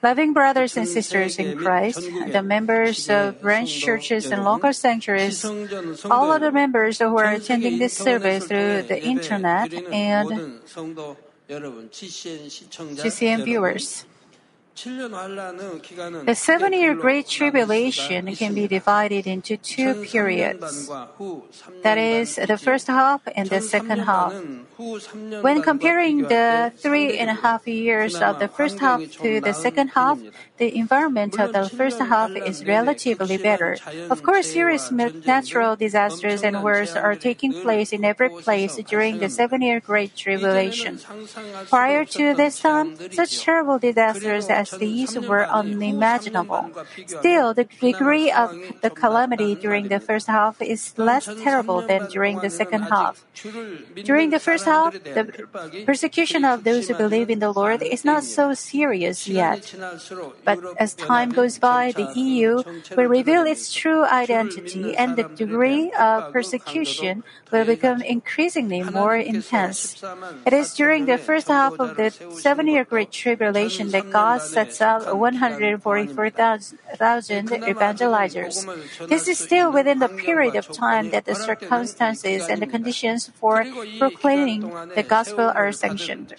[0.00, 5.44] Loving brothers and sisters in Christ, the members of branch churches and local sanctuaries,
[6.04, 10.60] all of the members who are attending this service through the internet, and
[13.02, 14.04] GCN viewers.
[14.84, 20.88] The seven year Great Tribulation can be divided into two periods.
[21.82, 24.32] That is, the first half and the second half.
[25.42, 29.88] When comparing the three and a half years of the first half to the second
[29.88, 30.20] half,
[30.58, 33.76] the environment of the first half is relatively better.
[34.10, 39.28] Of course, serious natural disasters and wars are taking place in every place during the
[39.28, 41.00] seven year Great Tribulation.
[41.68, 46.70] Prior to this time, such terrible disasters as these were unimaginable.
[47.06, 52.38] Still, the degree of the calamity during the first half is less terrible than during
[52.40, 53.24] the second half.
[54.04, 55.46] During the first half, the
[55.86, 59.74] persecution of those who believe in the Lord is not so serious yet.
[60.44, 62.62] But as time goes by, the EU
[62.96, 70.02] will reveal its true identity and the degree of persecution will become increasingly more intense.
[70.46, 74.80] It is during the first half of the seven year Great Tribulation that God sets
[74.80, 78.66] up 144,000 evangelizers.
[79.06, 83.64] This is still within the period of time that the circumstances and the conditions for
[84.02, 84.66] proclaiming
[84.98, 86.34] the gospel are sanctioned.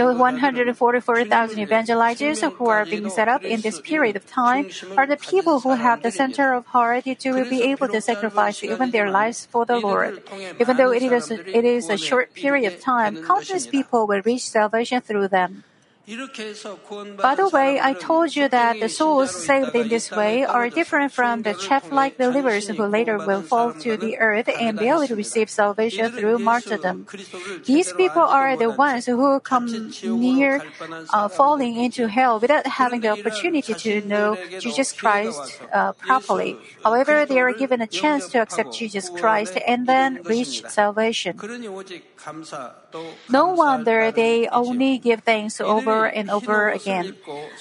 [0.00, 5.18] The 144,000 evangelizers who are being set up in this period of time are the
[5.18, 9.44] people who have the center of heart to be able to sacrifice even their lives
[9.44, 10.22] for the Lord.
[10.58, 14.48] Even though it is it is a short period of time, countless people will reach
[14.48, 15.64] salvation through them.
[16.06, 21.10] By the way, I told you that the souls saved in this way are different
[21.10, 26.12] from the chaff-like believers who later will fall to the earth and barely receive salvation
[26.12, 27.06] through martyrdom.
[27.64, 29.66] These people are the ones who come
[30.04, 30.62] near
[31.10, 36.56] uh, falling into hell without having the opportunity to know Jesus Christ uh, properly.
[36.84, 41.40] However, they are given a chance to accept Jesus Christ and then reach salvation.
[43.28, 47.16] No wonder they only give thanks over and over again.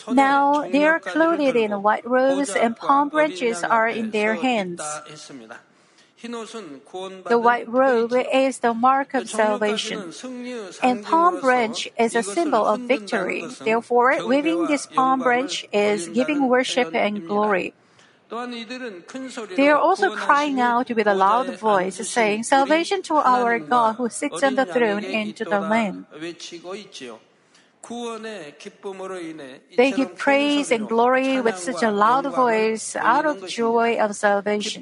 [0.07, 4.81] Now they are clothed in white robes and palm branches are in their hands.
[6.21, 10.11] The white robe is the mark of salvation,
[10.81, 13.45] and palm branch is a symbol of victory.
[13.61, 17.73] Therefore, waving this palm branch is giving worship and glory.
[18.27, 24.09] They are also crying out with a loud voice, saying, Salvation to our God who
[24.09, 26.07] sits on the throne and to the Lamb.
[29.77, 34.81] They give praise and glory with such a loud voice out of joy of salvation.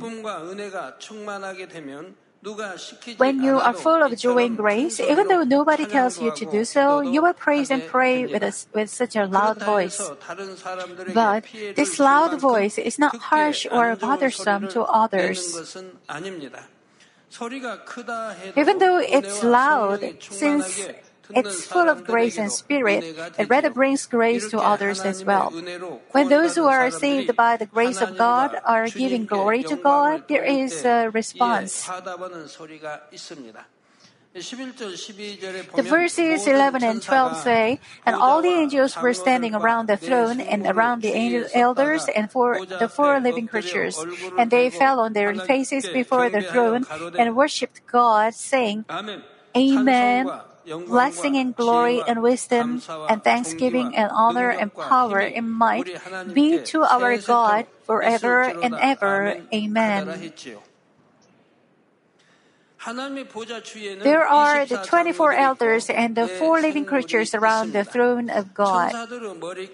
[3.18, 6.66] When you are full of joy and grace, even though nobody tells you to do
[6.66, 10.02] so, you will praise and pray with, a, with such a loud voice.
[11.14, 11.46] But
[11.76, 15.78] this loud voice is not harsh or bothersome to others.
[18.58, 20.90] Even though it's loud, since
[21.30, 23.04] it's full of grace and spirit,
[23.38, 25.52] it rather brings grace to others as well.
[26.12, 30.28] When those who are saved by the grace of God are giving glory to God,
[30.28, 31.90] there is a response.
[34.34, 40.42] The verses 11 and 12 say, And all the angels were standing around the throne
[40.42, 43.96] and around the angel elders and for the four living creatures.
[44.38, 48.86] And they fell on their faces before the throne and worshipped God, saying,
[49.56, 50.32] Amen.
[50.66, 55.88] Blessing and glory and wisdom and thanksgiving and honor and power and might
[56.34, 59.38] be to our God forever and ever.
[59.54, 60.32] Amen.
[62.86, 68.92] There are the 24 elders and the four living creatures around the throne of God.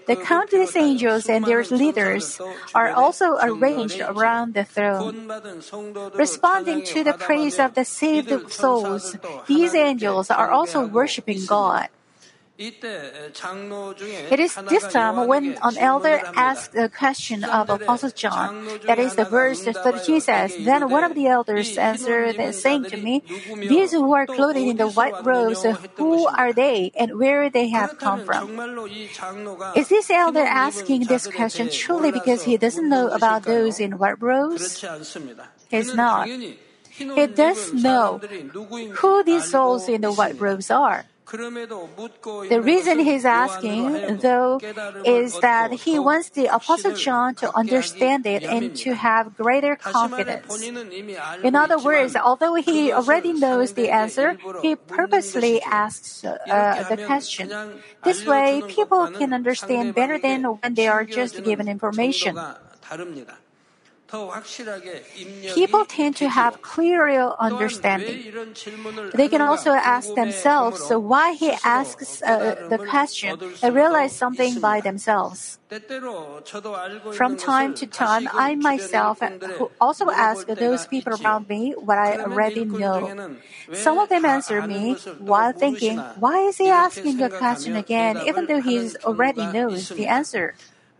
[0.06, 2.40] The countless angels and their leaders
[2.74, 5.26] are also arranged around the throne.
[6.14, 9.16] Responding to the praise of the saved souls,
[9.46, 11.88] these angels are also worshiping God.
[12.60, 18.68] It is this time when an elder asked a question of Apostle John.
[18.84, 23.22] That is the verse 13 says, Then one of the elders answered, saying to me,
[23.56, 25.64] These who are clothed in the white robes,
[25.96, 28.60] who are they and where they have come from?
[29.74, 34.20] Is this elder asking this question truly because he doesn't know about those in white
[34.20, 34.84] robes?
[35.70, 36.28] He's not.
[36.28, 38.20] He does know
[39.00, 41.06] who these souls in the white robes are.
[41.30, 44.58] The reason he's asking, though,
[45.04, 50.62] is that he wants the Apostle John to understand it and to have greater confidence.
[51.42, 57.50] In other words, although he already knows the answer, he purposely asks uh, the question.
[58.02, 62.38] This way, people can understand better than when they are just given information.
[65.54, 68.32] People tend to have clearer understanding.
[69.14, 74.12] They can also ask themselves why he asks uh, uh the question and uh, realize
[74.12, 75.58] something by themselves.
[77.12, 79.28] From time to time, I myself uh,
[79.80, 83.12] also ask those people around me what I already know.
[83.72, 88.46] Some of them answer me while thinking, why is he asking the question again even
[88.46, 90.54] though he already knows the answer?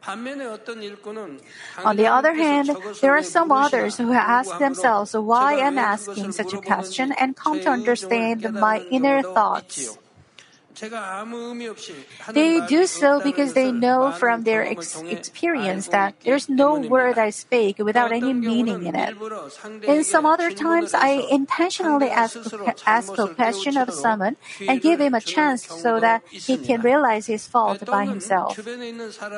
[0.08, 2.70] On the other hand,
[3.00, 7.60] there are some others who ask themselves why I'm asking such a question and come
[7.60, 9.98] to understand my inner thoughts.
[12.32, 17.30] They do so because they know from their ex- experience that there's no word I
[17.30, 19.14] speak without any meaning in it.
[19.86, 22.36] In some other times, I intentionally ask,
[22.86, 24.36] ask a question of someone
[24.66, 28.56] and give him a chance so that he can realize his fault by himself.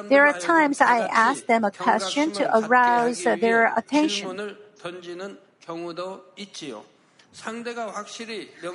[0.09, 4.56] There are times I ask them a question to arouse their attention.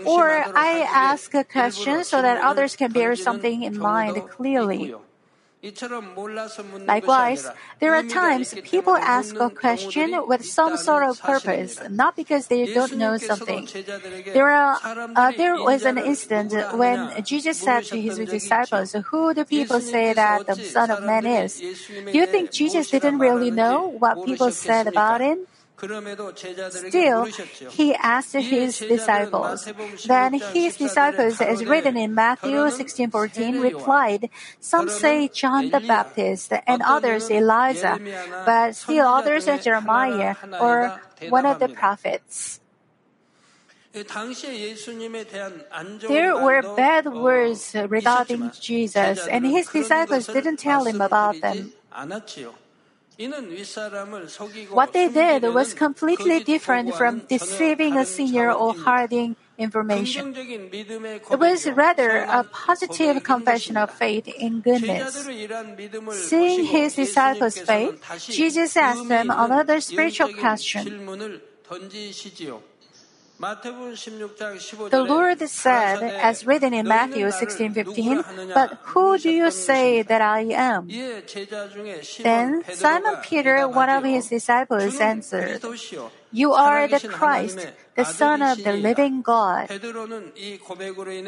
[0.05, 4.95] Or I ask a question so that others can bear something in mind clearly.
[6.87, 7.49] Likewise,
[7.79, 12.71] there are times people ask a question with some sort of purpose, not because they
[12.73, 13.67] don't know something.
[14.33, 14.79] There, are,
[15.15, 20.13] uh, there was an instance when Jesus said to his disciples, Who do people say
[20.13, 21.59] that the Son of Man is?
[21.59, 25.47] Do you think Jesus didn't really know what people said about him?
[25.77, 27.29] Still,
[27.69, 29.69] he asked his disciples.
[30.07, 34.29] Then his disciples, as written in Matthew 16:14, replied,
[34.59, 38.01] "Some say John the Baptist, and others Elijah,
[38.43, 42.59] but still others Jeremiah or one of the prophets."
[46.07, 51.73] There were bad words regarding Jesus, and his disciples didn't tell him about them.
[54.69, 60.35] What they did was completely different from deceiving a senior or hiding information.
[60.37, 65.27] It was rather a positive confession of faith in goodness.
[66.29, 67.97] Seeing his disciples' faith,
[68.29, 71.41] Jesus asked them another spiritual question.
[73.39, 80.49] The Lord said, as written in Matthew 16:15, "But who do you say that I
[80.57, 80.89] am?"
[82.23, 85.61] Then Simon Peter, one of his disciples, answered,
[86.31, 87.61] "You are the Christ,
[87.93, 89.69] the Son of the living God."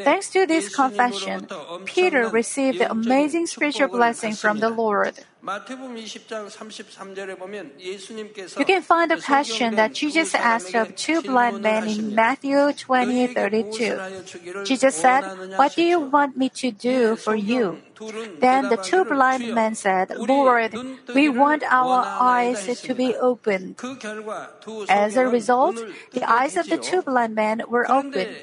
[0.02, 1.46] Thanks to this confession,
[1.86, 5.14] Peter received the amazing spiritual blessing from the Lord.
[5.42, 5.48] You
[8.66, 13.98] can find a question that Jesus asked of two blind men in Matthew 20, 32.
[14.64, 15.24] Jesus said,
[15.56, 17.78] What do you want me to do for you?
[18.40, 20.74] Then the two blind men said, Lord,
[21.14, 23.76] we want our eyes to be opened.
[24.88, 25.76] As a result,
[26.12, 28.36] the eyes of the two blind men were opened.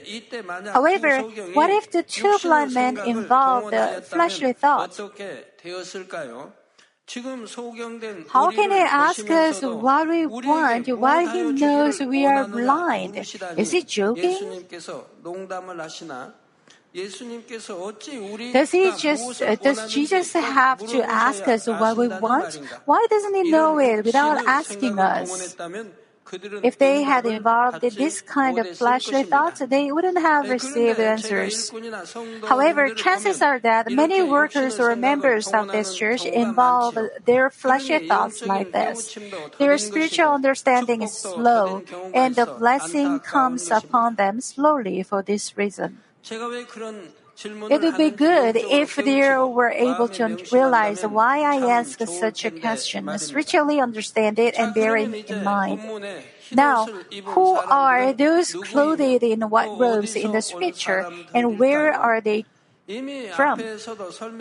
[0.73, 1.21] However,
[1.53, 4.99] what if the two blind men involved the fleshly thoughts?
[8.30, 13.15] How can he ask us what we want while he knows we are blind?
[13.57, 14.65] Is he joking?
[18.54, 22.59] Does he just uh, does Jesus have to ask us what we want?
[22.85, 25.56] Why doesn't he know it without asking us?
[26.63, 31.71] If they had involved this kind of fleshly thoughts, they wouldn't have received answers.
[32.47, 38.45] However, chances are that many workers or members of this church involve their fleshly thoughts
[38.45, 39.17] like this.
[39.57, 45.99] Their spiritual understanding is slow, and the blessing comes upon them slowly for this reason.
[47.44, 52.51] It would be good if they were able to realize why I ask such a
[52.51, 55.79] question, spiritually understand it, and bear it in mind.
[56.51, 56.87] Now,
[57.25, 62.45] who are those clothed in white robes in the scripture, and where are they
[63.35, 63.59] from.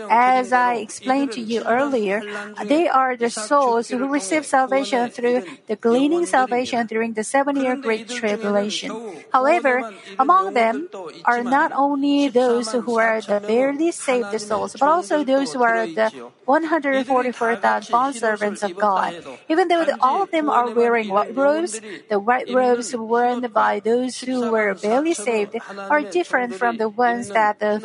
[0.08, 2.22] As I explained to you earlier,
[2.64, 7.74] they are the souls who receive salvation through the gleaning salvation during the seven year
[7.74, 8.94] Great Tribulation.
[9.32, 10.88] However, among them
[11.24, 15.86] are not only those who are the barely saved souls, but also those who are
[15.86, 16.10] the
[16.44, 19.10] 144,000 bondservants of God.
[19.48, 24.20] Even though all of them are wearing white robes, the white robes worn by those
[24.20, 25.56] who were barely saved
[25.90, 27.82] are different from the ones that the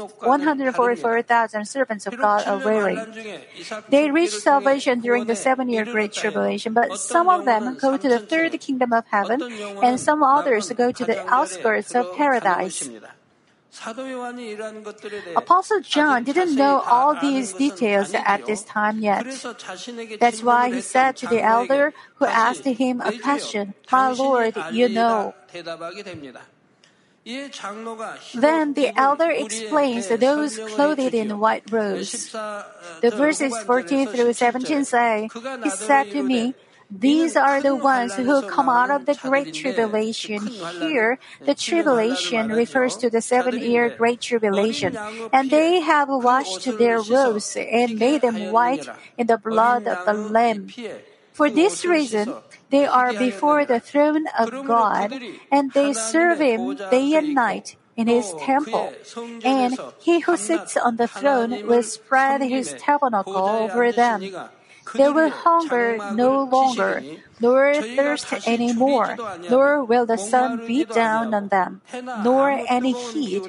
[0.51, 2.99] 144,000 servants of God are wearing.
[3.89, 8.09] They reach salvation during the seven year Great Tribulation, but some of them go to
[8.09, 9.41] the third kingdom of heaven,
[9.81, 12.89] and some others go to the outskirts of paradise.
[15.35, 19.23] Apostle John didn't know all these details at this time yet.
[20.19, 24.89] That's why he said to the elder who asked him a question, My Lord, you
[24.89, 25.33] know.
[27.23, 32.31] Then the elder explains those clothed in white robes.
[32.31, 35.29] The verses 14 through 17 say,
[35.63, 36.55] He said to me,
[36.91, 40.45] these are the ones who come out of the great tribulation.
[40.47, 44.97] Here, the tribulation refers to the seven year great tribulation.
[45.31, 50.13] And they have washed their robes and made them white in the blood of the
[50.13, 50.67] Lamb.
[51.31, 52.35] For this reason,
[52.71, 55.13] they are before the throne of God,
[55.51, 58.93] and they serve Him day and night in His temple.
[59.43, 64.23] And He who sits on the throne will spread His tabernacle over them.
[64.93, 67.03] They will hunger no longer,
[67.39, 69.17] nor thirst any more,
[69.49, 71.81] nor will the sun beat down on them,
[72.23, 73.43] nor any heat.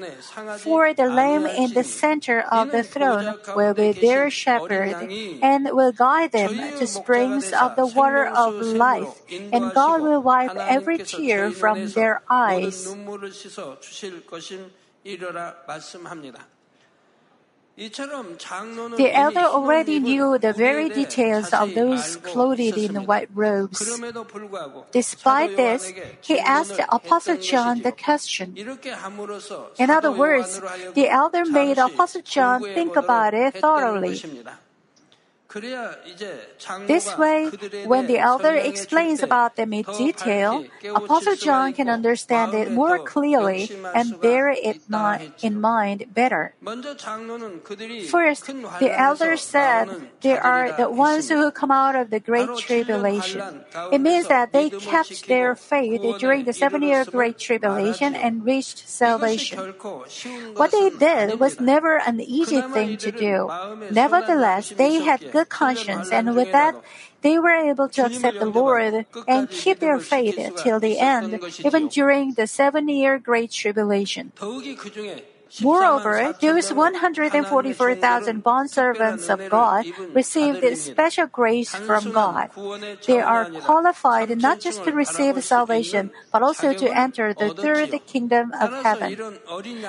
[0.58, 4.94] For the Lamb in the center of the throne will be their shepherd,
[5.42, 10.56] and will guide them to springs of the water of life, and God will wipe
[10.56, 12.86] every tear from their eyes.
[17.76, 23.80] The elder already knew the very details of those clothed in white robes.
[24.92, 28.54] Despite this, he asked Apostle John the question.
[29.78, 30.60] In other words,
[30.94, 34.20] the elder made Apostle John think about it thoroughly.
[36.86, 37.50] This way,
[37.84, 43.68] when the elder explains about them in detail, Apostle John can understand it more clearly
[43.94, 44.80] and bear it
[45.42, 46.54] in mind better.
[48.08, 48.46] First,
[48.80, 53.64] the elder said they are the ones who come out of the great tribulation.
[53.92, 58.88] It means that they kept their faith during the seven year great tribulation and reached
[58.88, 59.74] salvation.
[60.56, 63.50] What they did was never an easy thing to do.
[63.90, 66.76] Nevertheless, they had good conscience, and with that,
[67.22, 71.88] they were able to accept the Lord and keep their faith till the end, even
[71.88, 74.32] during the seven year Great Tribulation.
[75.60, 82.50] Moreover, those 144,000 bondservants of God received special grace from God.
[83.06, 88.52] They are qualified not just to receive salvation, but also to enter the third kingdom
[88.58, 89.38] of heaven.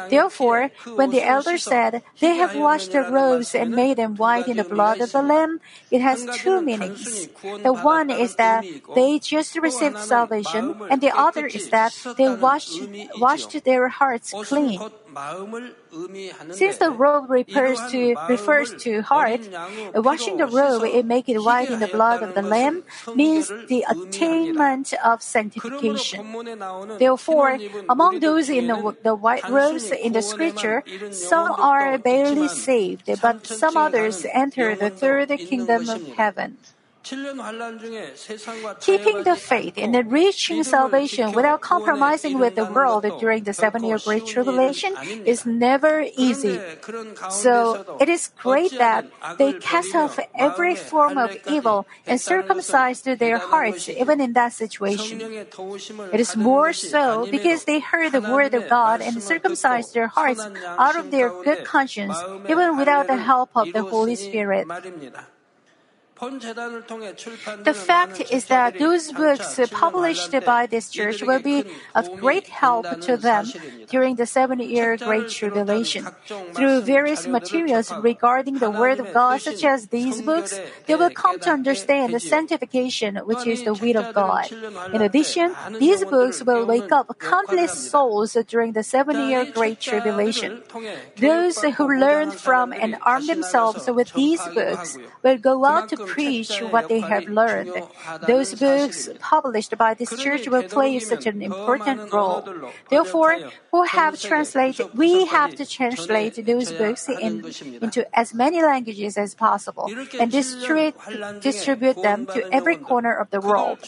[0.10, 4.58] Therefore, when the elder said, They have washed their robes and made them white in
[4.58, 7.30] the blood of the Lamb, it has two meanings.
[7.64, 8.66] The one is that
[8.96, 12.82] they just received salvation, and the other is that they washed,
[13.18, 14.82] washed their hearts clean.
[16.52, 19.42] Since the robe refers to, refers to heart,
[19.94, 22.84] washing the robe and make it white in the blood of the Lamb
[23.16, 26.26] means the attainment of sanctification.
[27.00, 27.58] Therefore,
[27.90, 33.46] among those in the, the white robes in the scripture, some are barely saved, but
[33.46, 36.58] some others enter the third kingdom of heaven.
[38.80, 44.00] Keeping the faith and reaching salvation without compromising with the world during the seven year
[44.00, 44.96] Great Tribulation
[45.26, 46.60] is never easy.
[47.30, 49.06] So it is great that
[49.38, 55.20] they cast off every form of evil and circumcised their hearts even in that situation.
[56.14, 60.40] It is more so because they heard the word of God and circumcised their hearts
[60.80, 62.16] out of their good conscience
[62.48, 64.68] even without the help of the Holy Spirit.
[66.24, 71.66] The fact is that those books published by this church will be
[71.96, 73.46] of great help to them
[73.90, 76.08] during the seven year Great Tribulation.
[76.54, 81.40] Through various materials regarding the Word of God, such as these books, they will come
[81.40, 84.52] to understand the sanctification, which is the will of God.
[84.94, 90.64] In addition, these books will wake up countless souls during the seven year Great Tribulation.
[91.18, 96.52] Those who learn from and arm themselves with these books will go out to preach
[96.74, 97.74] what they have learned.
[98.28, 102.42] Those books published by this church will play such an important role.
[102.90, 103.34] Therefore,
[103.72, 107.44] who have translated, we have to translate those books in,
[107.82, 109.90] into as many languages as possible
[110.20, 110.96] and distribute,
[111.42, 113.80] distribute them to every corner of the world.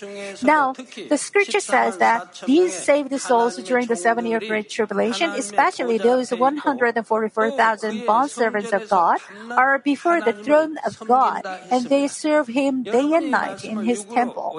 [0.41, 5.97] Now, the scripture says that these saved souls during the seven year Great Tribulation, especially
[5.97, 9.19] those 144,000 bond servants of God,
[9.51, 14.05] are before the throne of God and they serve Him day and night in His
[14.05, 14.55] temple.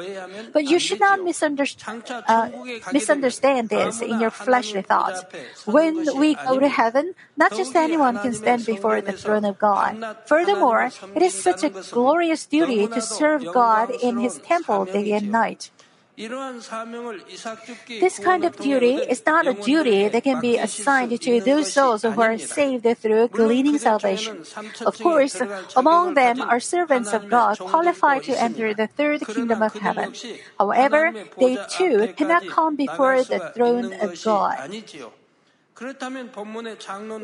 [0.53, 2.49] But you should not misunderstand, uh,
[2.93, 5.25] misunderstand this in your fleshly thoughts.
[5.65, 9.97] When we go to heaven, not just anyone can stand before the throne of God.
[10.27, 15.33] Furthermore, it is such a glorious duty to serve God in His temple day and
[15.33, 15.71] night.
[16.17, 22.03] This kind of duty is not a duty that can be assigned to those souls
[22.03, 24.43] who are saved through gleaning salvation.
[24.87, 25.37] Of course,
[25.77, 30.15] among them are servants of God qualified to enter the third kingdom of heaven.
[30.59, 34.73] However, they too cannot come before the throne of God.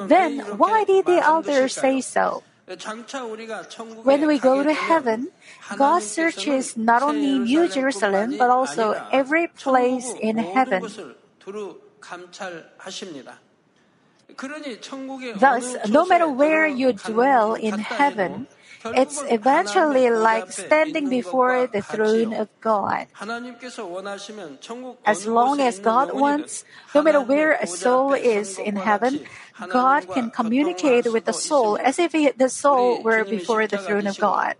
[0.09, 2.43] Then, why did the elders say so?
[4.05, 5.29] When we go to heaven,
[5.77, 10.83] God searches not only New Jerusalem but also every place in heaven.
[15.37, 18.47] Thus, no matter where you dwell in heaven,
[18.85, 23.07] it's eventually like standing before the throne of God.
[25.05, 29.21] As long as God wants, no matter where a soul is in heaven,
[29.69, 34.19] God can communicate with the soul as if the soul were before the throne of
[34.19, 34.55] God.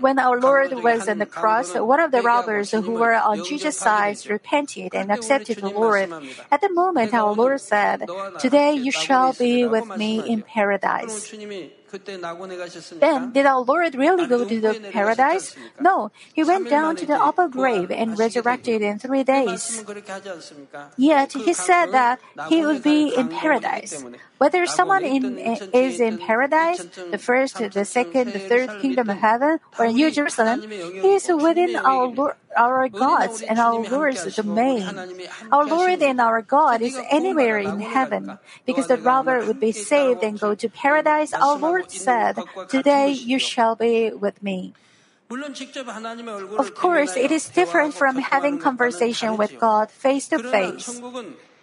[0.00, 3.78] When our Lord was on the cross, one of the robbers who were on Jesus'
[3.78, 6.08] side repented and accepted the Lord.
[6.50, 11.32] At the moment, our Lord said, Today you shall be with me in paradise.
[13.00, 15.56] Then, did our Lord really go to the paradise?
[15.80, 19.84] No, he went down to the upper grave and resurrected in three days.
[20.96, 24.04] Yet, he said that he would be in paradise.
[24.38, 29.18] Whether someone in, eh, is in paradise, the first, the second, the third kingdom of
[29.18, 34.86] heaven, or New Jerusalem, he is within our Lord, our God's and our Lord's domain.
[35.52, 38.38] Our Lord and our God is anywhere in heaven.
[38.66, 43.38] Because the robber would be saved and go to paradise, our Lord said, Today you
[43.38, 44.74] shall be with me.
[45.30, 51.00] Of course, it is different from having conversation with God face to face.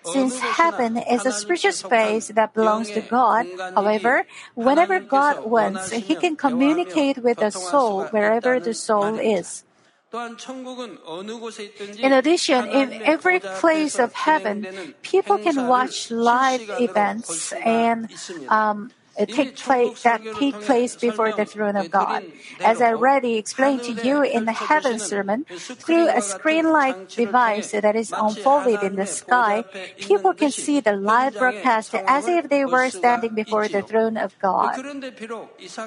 [0.03, 3.45] Since heaven is a spiritual space that belongs to God,
[3.75, 9.63] however, whenever God wants, He can communicate with the soul wherever the soul is.
[10.13, 14.67] In addition, in every place of heaven,
[15.03, 18.11] people can watch live events and
[18.49, 22.23] um, take place that take place before the throne of God.
[22.63, 27.95] As I already explained to you in the heaven sermon, through a screen-like device that
[27.95, 29.63] is unfolded in the sky,
[29.97, 34.37] people can see the live broadcast as if they were standing before the throne of
[34.39, 34.75] God.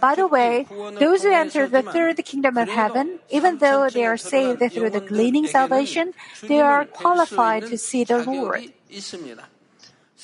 [0.00, 0.66] By the way,
[0.98, 5.00] those who enter the third kingdom of heaven, even though they are saved through the
[5.00, 8.70] gleaning salvation, they are qualified to see the Lord.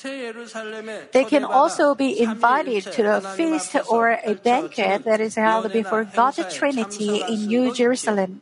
[0.03, 6.03] They can also be invited to a feast or a banquet that is held before
[6.05, 8.41] God's Trinity in New Jerusalem.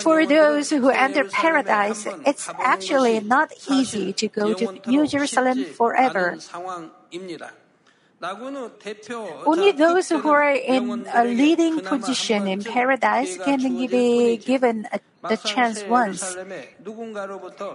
[0.00, 6.38] For those who enter paradise, it's actually not easy to go to New Jerusalem forever.
[8.20, 15.36] Only those who are in a leading position in paradise can be given a, the
[15.36, 16.36] chance once.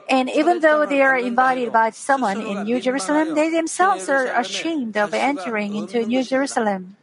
[0.09, 4.97] And even though they are invited by someone in New Jerusalem, they themselves are ashamed
[4.97, 6.97] of entering into New Jerusalem.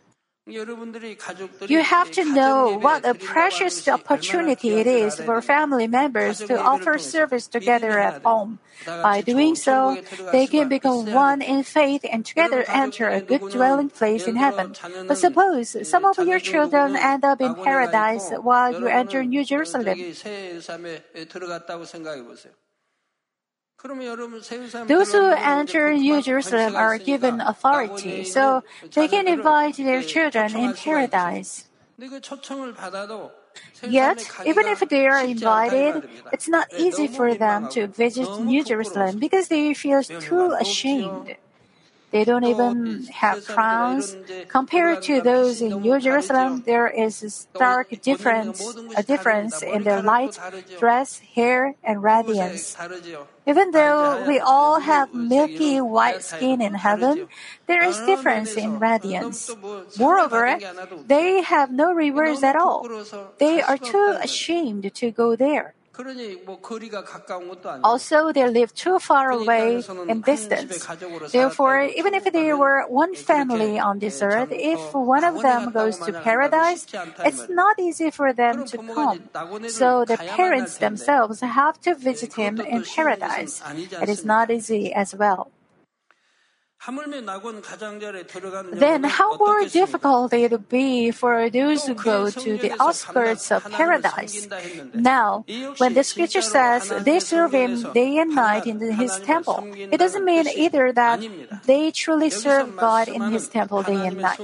[0.46, 6.98] You have to know what a precious opportunity it is for family members to offer
[6.98, 8.58] service together at home.
[8.86, 10.00] By doing so,
[10.32, 14.74] they can become one in faith and together enter a good dwelling place in heaven.
[15.06, 19.98] But suppose some of your children end up in paradise while you enter New Jerusalem.
[23.82, 28.62] Those who enter New Jerusalem are given authority, so
[28.92, 31.64] they can invite their children in paradise.
[33.82, 39.18] Yet, even if they are invited, it's not easy for them to visit New Jerusalem
[39.18, 41.36] because they feel too ashamed.
[42.10, 44.16] They don't even have crowns.
[44.48, 48.58] Compared to those in New Jerusalem, there is a stark difference,
[48.96, 50.38] a difference in their light,
[50.78, 52.76] dress, hair, and radiance.
[53.46, 57.28] Even though we all have milky white skin in heaven,
[57.66, 59.50] there is difference in radiance.
[59.98, 60.58] Moreover,
[61.06, 62.86] they have no rivers at all.
[63.38, 65.74] They are too ashamed to go there.
[67.82, 70.86] Also, they live too far away in distance.
[71.32, 75.98] Therefore, even if they were one family on this earth, if one of them goes
[75.98, 76.86] to paradise,
[77.24, 79.28] it's not easy for them to come.
[79.68, 83.62] So the parents themselves have to visit him in paradise.
[84.00, 85.50] It is not easy as well.
[88.72, 93.70] Then how more difficult it would be for those who go to the outskirts of
[93.70, 94.48] paradise.
[94.94, 95.44] Now,
[95.76, 100.24] when the scripture says they serve him day and night in his temple, it doesn't
[100.24, 101.20] mean either that
[101.66, 104.40] they truly serve God in his temple day and night.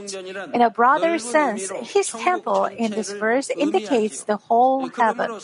[0.53, 5.41] In a broader sense, his temple in this verse indicates the whole heaven.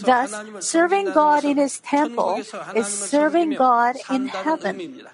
[0.00, 2.42] Thus, serving God in his temple
[2.74, 5.08] is serving God in heaven.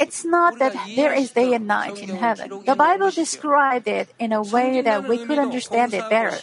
[0.00, 2.62] It's not that there is day and night in heaven.
[2.64, 6.38] The Bible described it in a way that we could understand it better.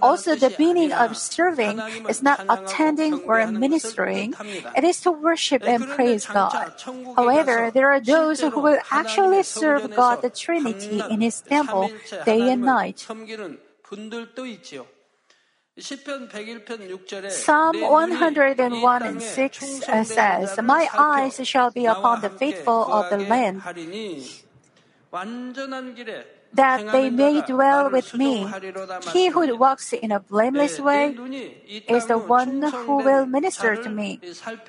[0.00, 4.34] Also, the meaning of serving is not attending or ministering,
[4.76, 6.72] it is to worship and praise God.
[7.16, 11.90] However, there are those who will actually serve God the Trinity in His temple
[12.24, 13.06] day and night.
[15.76, 19.58] Psalm 101 and 6
[20.04, 23.60] says, My eyes shall be upon the faithful of the land,
[26.52, 28.46] that they may dwell with me.
[29.12, 31.16] He who walks in a blameless way
[31.88, 34.20] is the one who will minister to me.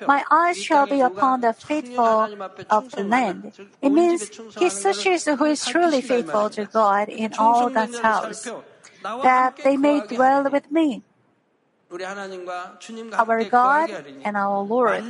[0.08, 2.28] My eyes shall be upon the faithful
[2.68, 3.52] of the land.
[3.80, 8.50] It means he searches who is truly faithful to God in all God's house
[9.22, 11.02] that they may dwell with me.
[13.14, 13.90] Our God
[14.24, 15.04] and our Lord.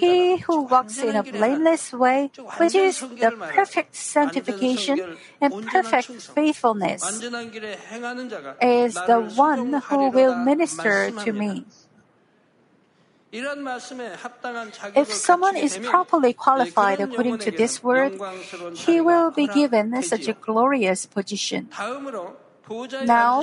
[0.00, 7.04] He who walks in a blameless way, which is the perfect sanctification and perfect faithfulness,
[8.62, 11.66] is the one who will minister to me.
[14.94, 18.14] If someone is properly qualified according to this word,
[18.74, 21.68] he will be given such a glorious position.
[23.04, 23.42] Now,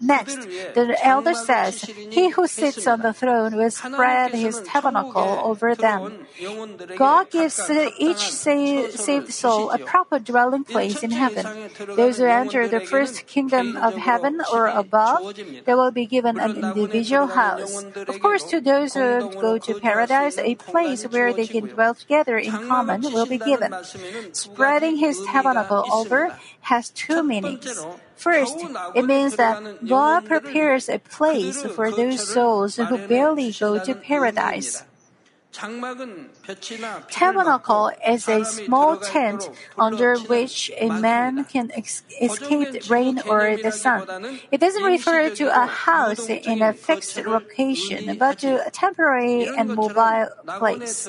[0.00, 0.36] next,
[0.74, 6.26] the elder says, He who sits on the throne will spread his tabernacle over them.
[6.96, 7.58] God gives
[7.98, 11.70] each saved soul a proper dwelling place in heaven.
[11.96, 16.56] Those who enter the first kingdom of heaven or above, they will be given an
[16.56, 17.84] individual house.
[17.96, 22.36] Of course, to those who go to paradise, a place where they can dwell together
[22.36, 23.72] in common will be given.
[24.32, 27.80] Spreading his tabernacle over has two meanings.
[28.16, 28.56] First,
[28.94, 34.84] it means that God prepares a place for those souls who barely go to paradise.
[37.10, 43.70] Tabernacle is a small tent under which a man can ex- escape rain or the
[43.70, 44.02] sun.
[44.50, 49.74] It doesn't refer to a house in a fixed location, but to a temporary and
[49.74, 50.26] mobile
[50.58, 51.08] place.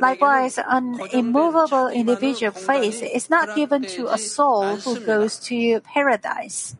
[0.00, 6.76] Likewise, an immovable individual place is not given to a soul who goes to paradise.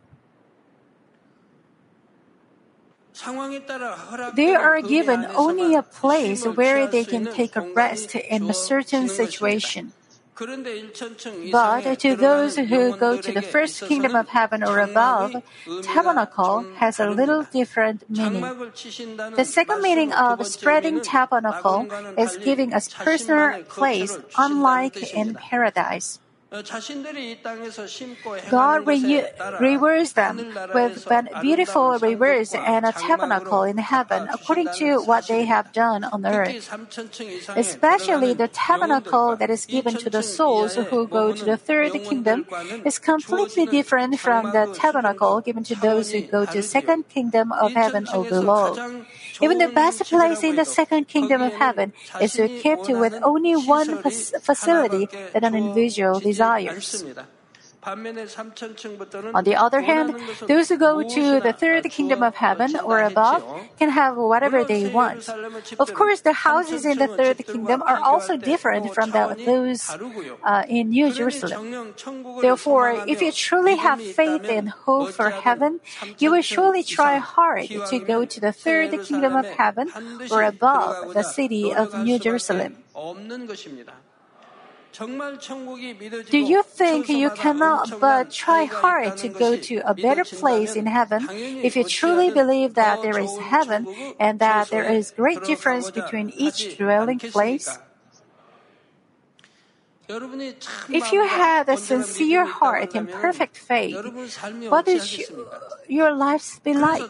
[4.35, 9.07] They are given only a place where they can take a rest in a certain
[9.07, 9.93] situation.
[11.51, 15.41] But to those who go to the first kingdom of heaven or above,
[15.81, 18.43] tabernacle has a little different meaning.
[19.35, 26.19] The second meaning of spreading tabernacle is giving us personal place, unlike in paradise.
[28.49, 29.25] God re-
[29.59, 30.37] rewards them
[30.73, 31.07] with
[31.41, 36.69] beautiful rewards and a tabernacle in heaven according to what they have done on earth.
[37.55, 42.45] Especially the tabernacle that is given to the souls who go to the third kingdom
[42.85, 47.51] is completely different from the tabernacle given to those who go to the second kingdom
[47.51, 48.75] of heaven or below.
[49.41, 54.01] Even the best place in the second kingdom of heaven is equipped with only one
[54.01, 57.03] facility that an individual desires.
[57.85, 60.15] On the other hand,
[60.47, 63.43] those who go to the third kingdom of heaven or above
[63.77, 65.29] can have whatever they want.
[65.77, 69.89] Of course, the houses in the third kingdom are also different from the, those
[70.43, 71.93] uh, in New Jerusalem.
[72.41, 75.79] Therefore, if you truly have faith and hope for heaven,
[76.17, 79.91] you will surely try hard to go to the third kingdom of heaven
[80.31, 82.77] or above the city of New Jerusalem.
[84.97, 90.85] Do you think you cannot but try hard to go to a better place in
[90.85, 93.87] heaven if you truly believe that there is heaven
[94.19, 97.77] and that there is great difference between each dwelling place?
[100.07, 103.95] If you had a sincere heart and perfect faith,
[104.69, 105.01] what would
[105.87, 107.01] your lives be like?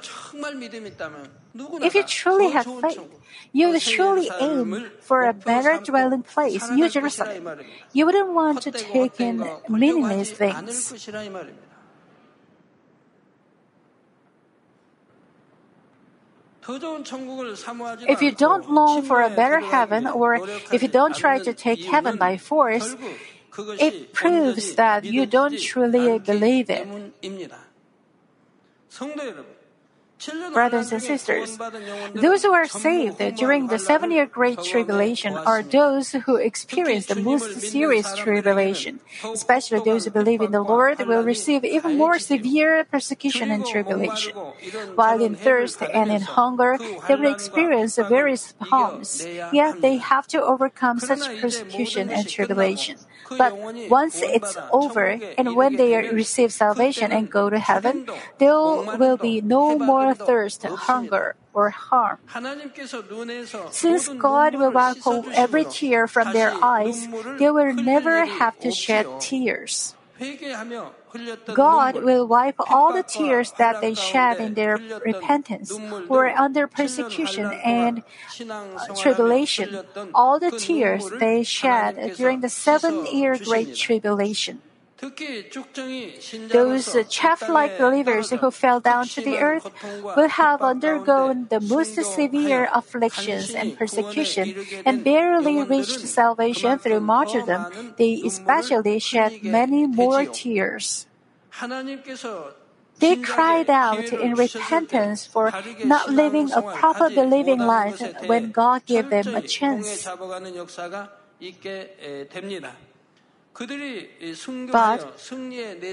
[1.83, 3.03] If you truly have faith,
[3.51, 7.59] you would surely aim for a better dwelling place, New Jerusalem.
[7.91, 10.93] You wouldn't want to take in meaningless things.
[16.67, 21.83] If you don't long for a better heaven, or if you don't try to take
[21.85, 22.95] heaven by force,
[23.79, 26.87] it proves that you don't truly believe it.
[30.53, 31.57] Brothers and sisters,
[32.13, 37.19] those who are saved during the seven year Great Tribulation are those who experience the
[37.19, 38.99] most serious tribulation.
[39.23, 44.33] Especially those who believe in the Lord will receive even more severe persecution and tribulation.
[44.95, 50.41] While in thirst and in hunger, they will experience various harms, yet they have to
[50.41, 52.97] overcome such persecution and tribulation.
[53.29, 53.57] But
[53.89, 58.07] once it's over and when they receive salvation and go to heaven,
[58.37, 62.19] there will be no more thirst, hunger, or harm.
[63.71, 64.97] Since God will wipe
[65.33, 67.07] every tear from their eyes,
[67.39, 69.95] they will never have to shed tears.
[71.53, 75.77] God will wipe all the tears that they shed in their repentance
[76.09, 78.03] or under persecution and
[78.49, 79.79] uh, tribulation,
[80.13, 84.61] all the tears they shed during the seven year Great Tribulation.
[85.01, 89.67] Those chaff-like believers who fell down to the earth
[90.15, 94.55] will have undergone the most severe afflictions and persecution
[94.85, 97.93] and barely reached salvation through martyrdom.
[97.97, 101.07] They especially shed many more tears.
[102.99, 105.51] They cried out in repentance for
[105.83, 110.07] not living a proper believing life when God gave them a chance.
[114.71, 114.99] But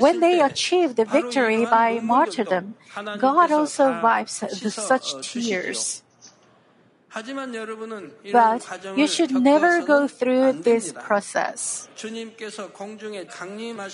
[0.01, 2.75] when they achieve the victory by martyrdom,
[3.19, 4.43] God also wipes
[4.75, 6.03] such tears.
[8.33, 8.65] But
[8.97, 11.89] you should never go through this process.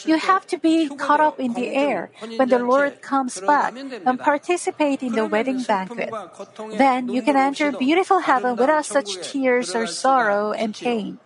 [0.06, 3.74] You have to be caught up in the air when the Lord comes back
[4.06, 6.14] and participate in the wedding banquet.
[6.78, 11.18] Then you can enter beautiful heaven without such tears or sorrow and pain.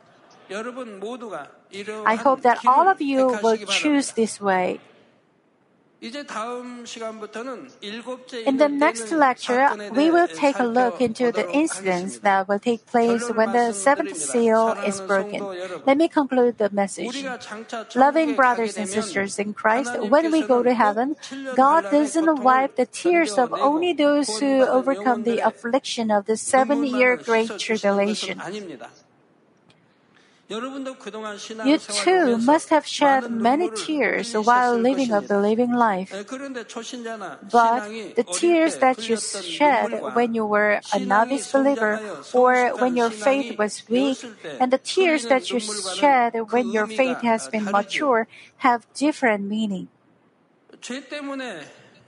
[2.04, 4.80] I hope that all of you will choose this way.
[6.02, 6.10] In
[8.58, 13.30] the next lecture, we will take a look into the incidents that will take place
[13.30, 15.46] when the seventh seal is broken.
[15.86, 17.24] Let me conclude the message.
[17.94, 21.14] Loving brothers and sisters in Christ, when we go to heaven,
[21.54, 26.82] God doesn't wipe the tears of only those who overcome the affliction of the seven
[26.82, 28.42] year Great Tribulation.
[30.52, 36.12] You too must have shed many tears while living a believing life.
[37.50, 42.00] But the tears that you shed when you were a novice believer
[42.32, 44.18] or when your faith was weak,
[44.60, 49.88] and the tears that you shed when your faith has been mature have different meaning.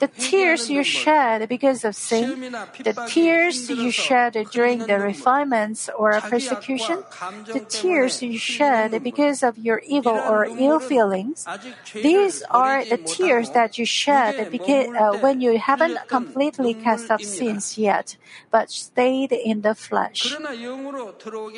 [0.05, 2.53] The tears you shed because of sin,
[2.85, 7.01] the tears you shed during the refinements or persecution,
[7.49, 11.49] the tears you shed because of your evil or ill feelings,
[11.95, 17.23] these are the tears that you shed because, uh, when you haven't completely cast off
[17.25, 18.19] sins yet,
[18.51, 20.37] but stayed in the flesh.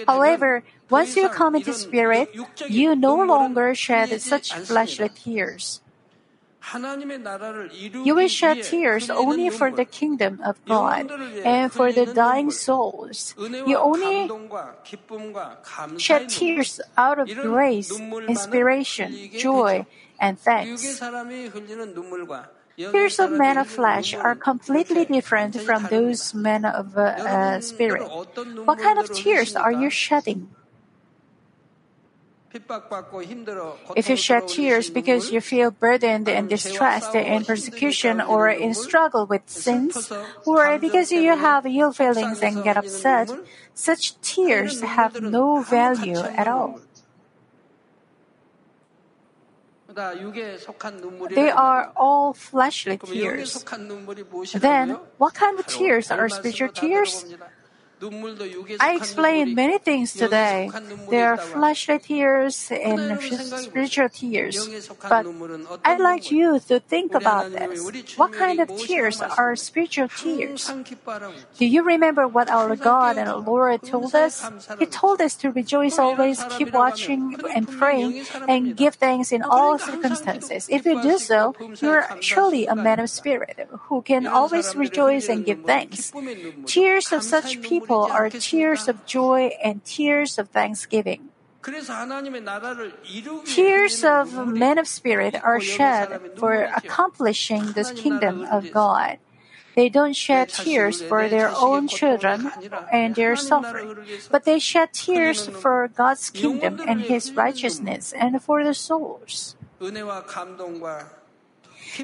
[0.06, 2.30] However, once you come into spirit,
[2.68, 5.82] you no longer shed such fleshly tears.
[6.74, 11.10] You will shed tears only for the kingdom of God
[11.44, 13.34] and for the dying souls.
[13.38, 14.28] You only
[15.98, 17.92] shed tears out of grace,
[18.26, 19.86] inspiration, joy,
[20.18, 21.00] and thanks.
[22.76, 28.04] Tears of men of flesh are completely different from those men of uh, uh, spirit.
[28.66, 30.50] What kind of tears are you shedding?
[33.96, 39.26] If you shed tears because you feel burdened and distressed in persecution or in struggle
[39.26, 40.12] with sins,
[40.44, 43.30] or because you have ill feelings and get upset,
[43.74, 46.80] such tears have no value at all.
[49.96, 53.64] They are all fleshly tears.
[54.54, 57.24] Then, what kind of tears are spiritual tears?
[58.00, 60.70] I explained many things today.
[61.08, 64.68] There are fleshly tears and spiritual tears.
[65.08, 65.24] But
[65.82, 68.16] I'd like you to think about this.
[68.18, 70.70] What kind of tears are spiritual tears?
[71.56, 74.44] Do you remember what our God and Lord told us?
[74.78, 79.78] He told us to rejoice always, keep watching and praying, and give thanks in all
[79.78, 80.68] circumstances.
[80.68, 85.30] If you do so, you are surely a man of spirit who can always rejoice
[85.30, 86.12] and give thanks.
[86.66, 91.30] Tears of such people people are tears of joy and tears of thanksgiving.
[93.46, 99.18] Tears of men of spirit are shed for accomplishing the kingdom of God.
[99.76, 102.50] They don't shed tears for their own children
[102.90, 103.94] and their suffering,
[104.32, 109.54] but they shed tears for God's kingdom and His righteousness and for the souls.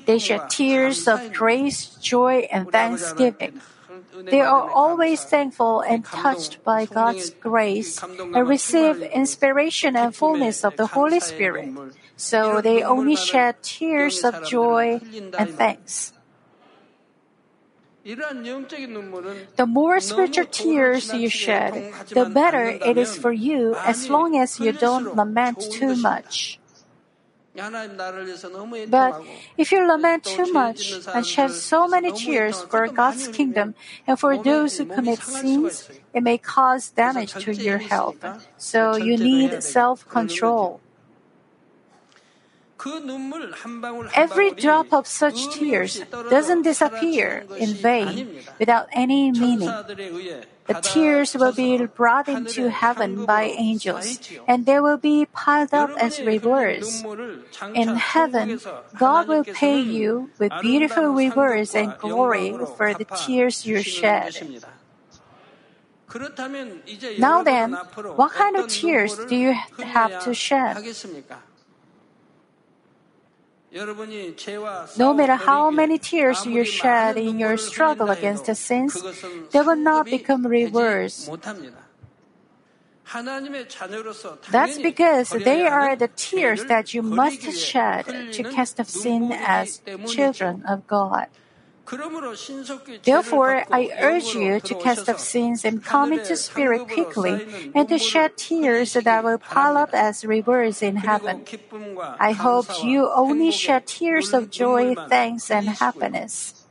[0.06, 3.60] They shed tears of grace, joy, and thanksgiving.
[4.24, 10.76] They are always thankful and touched by God's grace and receive inspiration and fullness of
[10.76, 11.74] the Holy Spirit.
[12.16, 15.00] So they only shed tears of joy
[15.36, 16.12] and thanks.
[18.04, 24.58] The more spiritual tears you shed, the better it is for you as long as
[24.58, 26.58] you don't lament too much.
[27.54, 29.20] But
[29.58, 33.74] if you lament too much and shed so many tears for God's kingdom
[34.06, 38.16] and for those who commit sins, it may cause damage to your health.
[38.56, 40.80] So you need self control.
[44.14, 49.70] Every drop of such tears doesn't disappear in vain without any meaning.
[50.66, 55.90] The tears will be brought into heaven by angels, and they will be piled up
[55.98, 57.04] as rewards.
[57.74, 58.60] In heaven,
[58.98, 64.62] God will pay you with beautiful rewards and glory for the tears you shed.
[67.18, 67.72] Now then,
[68.16, 70.78] what kind of tears do you have to shed?
[74.98, 79.02] No matter how many tears you shed in your struggle against the sins,
[79.50, 81.30] they will not become rewards.
[84.50, 89.80] That's because they are the tears that you must shed to cast off sin as
[90.06, 91.28] children of God.
[93.04, 97.98] Therefore, I urge you to cast off sins and come into spirit quickly and to
[97.98, 101.44] shed tears that will pile up as rivers in heaven.
[102.18, 106.61] I hope you only shed tears of joy, thanks, and happiness.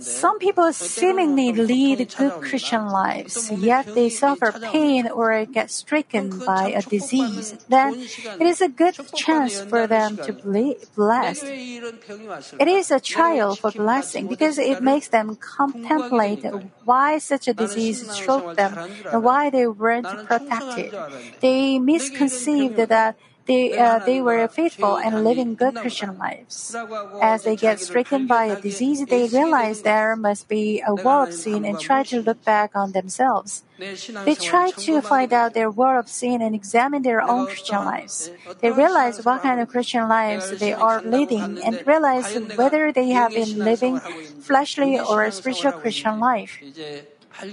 [0.00, 6.70] Some people seemingly lead good Christian lives, yet they suffer pain or get stricken by
[6.70, 7.52] a disease.
[7.68, 8.00] Then
[8.40, 11.44] it is a good chance for them to be blessed.
[11.44, 16.44] It is a trial for blessing because it makes them contemplate
[16.84, 18.72] why such a disease struck them
[19.12, 20.94] and why they weren't protected.
[21.40, 26.74] They misconceived that they, uh, they were faithful and living good Christian lives.
[27.22, 31.32] As they get stricken by a disease, they realize there must be a wall of
[31.32, 33.62] sin and try to look back on themselves.
[33.78, 38.30] They try to find out their wall of sin and examine their own Christian lives.
[38.60, 43.32] They realize what kind of Christian lives they are leading and realize whether they have
[43.32, 44.00] been living
[44.40, 46.58] fleshly or spiritual Christian life.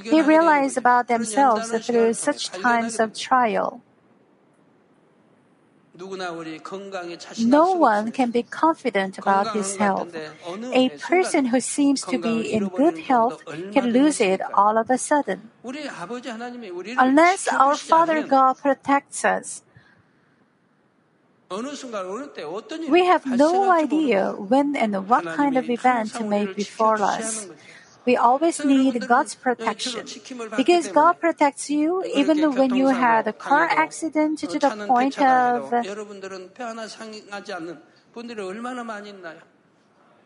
[0.10, 3.82] They realize about themselves through such times of trial.
[7.40, 10.16] No one can be confident about his health.
[10.74, 14.98] A person who seems to be in good health can lose it all of a
[14.98, 15.52] sudden.
[15.64, 19.64] Unless our Father God protects us,
[22.90, 27.48] we have no idea when and what kind of event may befall us.
[28.06, 30.06] We always need God's protection.
[30.58, 35.70] Because God protects you even when you had a car accident to the point of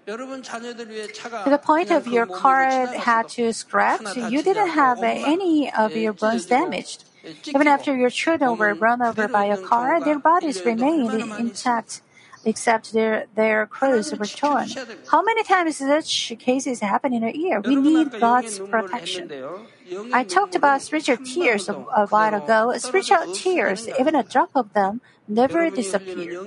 [0.07, 6.13] to the point of your car had to scratch, you didn't have any of your
[6.13, 7.03] bones damaged.
[7.47, 12.01] Even after your children were run over by a car, their bodies remained intact
[12.45, 14.69] except their, their clothes were torn.
[15.11, 17.61] How many times such cases happen in a year?
[17.61, 19.31] We need God's protection.
[20.13, 22.77] I talked about spiritual tears a, a while ago.
[22.77, 26.39] Spiritual tears, even a drop of them, never disappear.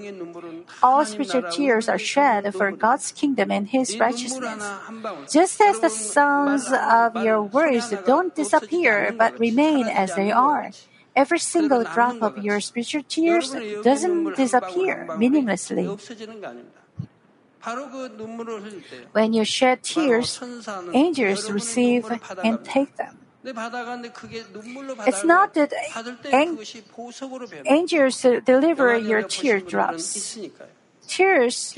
[0.83, 4.64] All spiritual tears are shed for God's kingdom and His righteousness.
[5.33, 10.70] Just as the sounds of your words don't disappear but remain as they are.
[11.20, 13.52] Every single drop of your spiritual tears
[13.85, 15.85] doesn't disappear meaninglessly.
[19.12, 20.40] When you shed tears,
[20.94, 22.09] angels receive
[22.42, 23.18] and take them.
[23.44, 25.72] It's not that
[26.33, 26.56] ang-
[27.66, 30.38] angels deliver your teardrops.
[31.06, 31.74] Tears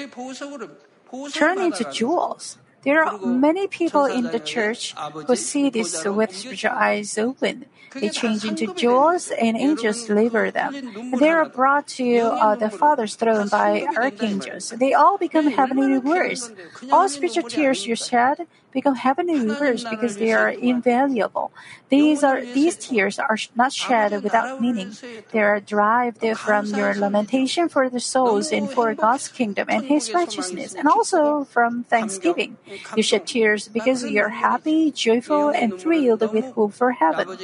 [1.35, 2.59] turn into jewels.
[2.83, 4.95] There are many people in the church
[5.27, 7.67] who see this with spiritual eyes open.
[7.95, 11.13] They change into jewels and angels deliver them.
[11.19, 14.71] They are brought to uh, the Father's throne by archangels.
[14.71, 16.51] They all become heavenly rewards.
[16.91, 21.53] All spiritual tears you shed become heavenly rewards because they are invaluable.
[21.89, 24.97] These are these tears are not shed without meaning.
[25.31, 30.13] They are derived from your lamentation for the souls and for God's kingdom and His
[30.13, 32.57] righteousness, and also from thanksgiving.
[32.97, 37.37] You shed tears because you're happy, joyful, and thrilled with hope for heaven.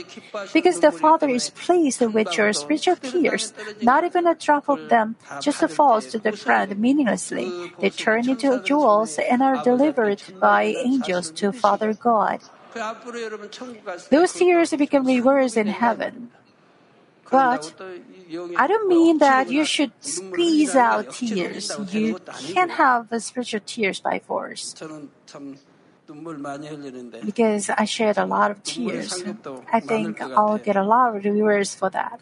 [0.53, 3.53] Because the Father is pleased with your spiritual tears,
[3.83, 7.53] not even a drop of them just falls to the ground meaninglessly.
[7.81, 12.41] They turn into jewels and are delivered by angels to Father God.
[14.11, 16.31] Those tears become rewards in heaven.
[17.31, 17.75] But
[18.57, 21.71] I don't mean that you should squeeze out tears.
[21.93, 22.19] You
[22.55, 24.75] can't have the spiritual tears by force.
[27.25, 29.23] Because I shed a lot of tears.
[29.73, 32.21] I think I'll get a lot of rewards for that.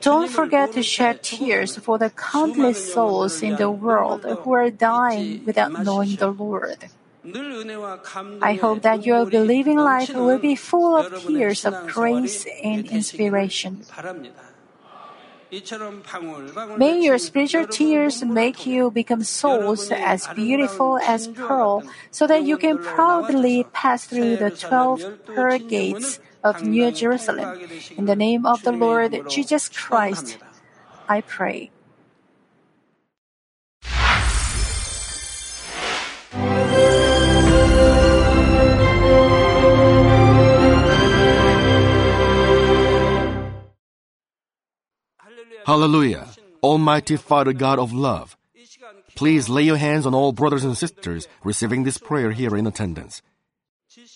[0.00, 5.44] Don't forget to shed tears for the countless souls in the world who are dying
[5.44, 6.88] without knowing the Lord.
[8.40, 13.84] I hope that your believing life will be full of tears of grace and inspiration.
[16.76, 22.56] May your spiritual tears make you become souls as beautiful as pearl, so that you
[22.56, 27.60] can proudly pass through the twelve pearl gates of New Jerusalem.
[27.96, 30.38] In the name of the Lord Jesus Christ,
[31.08, 31.70] I pray.
[45.68, 46.26] Hallelujah.
[46.62, 48.38] Almighty Father God of love,
[49.14, 53.20] please lay your hands on all brothers and sisters receiving this prayer here in attendance.